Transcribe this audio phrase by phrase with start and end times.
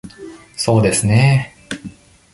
[0.57, 1.53] そうですね。